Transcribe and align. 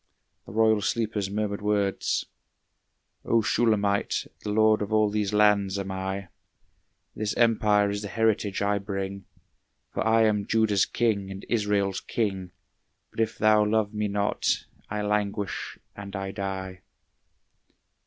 the 0.47 0.51
royal 0.51 0.81
sleeper's 0.81 1.29
murmured 1.29 1.61
words: 1.61 2.25
"O 3.23 3.43
Shulamite, 3.43 4.25
the 4.41 4.49
lord 4.51 4.81
of 4.81 4.91
all 4.91 5.11
these 5.11 5.31
lands 5.31 5.77
am 5.77 5.91
I, 5.91 6.29
This 7.15 7.37
empire 7.37 7.87
is 7.91 8.01
the 8.01 8.07
heritage 8.07 8.63
I 8.63 8.79
bring, 8.79 9.25
For 9.93 10.03
I 10.03 10.23
am 10.23 10.47
Judah's 10.47 10.87
king 10.87 11.29
and 11.29 11.45
Israel's 11.47 11.99
king; 11.99 12.49
But 13.11 13.19
if 13.19 13.37
thou 13.37 13.63
love 13.63 13.93
me 13.93 14.07
not, 14.07 14.65
I 14.89 15.03
languish 15.03 15.77
and 15.95 16.15
I 16.15 16.31
die." 16.31 16.81